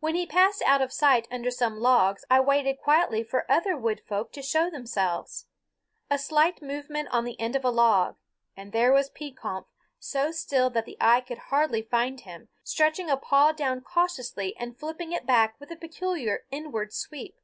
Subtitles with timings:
[0.00, 4.02] When he passed out of sight under some logs I waited quietly for other Wood
[4.04, 5.46] Folk to show themselves.
[6.10, 8.16] A slight movement on the end of a log
[8.56, 9.68] and there was Pekompf,
[10.00, 14.76] so still that the eye could hardly find him, stretching a paw down cautiously and
[14.76, 17.36] flipping it back with a peculiar inward sweep.